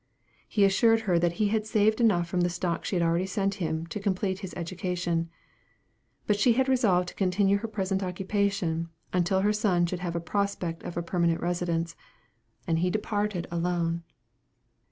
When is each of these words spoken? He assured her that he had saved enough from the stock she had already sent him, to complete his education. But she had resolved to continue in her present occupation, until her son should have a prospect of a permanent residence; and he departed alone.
He 0.47 0.63
assured 0.65 1.01
her 1.01 1.19
that 1.19 1.33
he 1.33 1.49
had 1.49 1.67
saved 1.67 2.01
enough 2.01 2.27
from 2.27 2.41
the 2.41 2.49
stock 2.49 2.83
she 2.83 2.95
had 2.95 3.03
already 3.03 3.27
sent 3.27 3.53
him, 3.61 3.85
to 3.85 3.99
complete 3.99 4.39
his 4.39 4.51
education. 4.55 5.29
But 6.25 6.39
she 6.39 6.53
had 6.53 6.67
resolved 6.67 7.09
to 7.09 7.13
continue 7.13 7.57
in 7.57 7.61
her 7.61 7.67
present 7.67 8.01
occupation, 8.01 8.89
until 9.13 9.41
her 9.41 9.53
son 9.53 9.85
should 9.85 9.99
have 9.99 10.15
a 10.15 10.19
prospect 10.19 10.81
of 10.81 10.97
a 10.97 11.03
permanent 11.03 11.39
residence; 11.39 11.95
and 12.65 12.79
he 12.79 12.89
departed 12.89 13.45
alone. 13.51 14.01